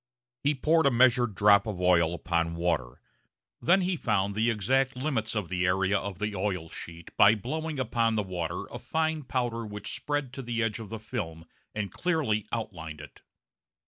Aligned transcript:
He 0.43 0.55
poured 0.55 0.87
a 0.87 0.89
measured 0.89 1.35
drop 1.35 1.67
of 1.67 1.79
oil 1.79 2.15
upon 2.15 2.55
water. 2.55 2.99
Then 3.61 3.81
he 3.81 3.95
found 3.95 4.33
the 4.33 4.49
exact 4.49 4.95
limits 4.95 5.35
of 5.35 5.47
the 5.47 5.63
area 5.67 5.95
of 5.95 6.17
the 6.17 6.35
oil 6.35 6.69
sheet 6.69 7.15
by 7.17 7.35
blowing 7.35 7.79
upon 7.79 8.15
the 8.15 8.23
water 8.23 8.65
a 8.71 8.79
fine 8.79 9.21
powder 9.21 9.63
which 9.63 9.93
spread 9.93 10.33
to 10.33 10.41
the 10.41 10.63
edge 10.63 10.79
of 10.79 10.89
the 10.89 10.97
film 10.97 11.45
and 11.75 11.91
clearly 11.91 12.47
outlined 12.51 12.99
it. 12.99 13.21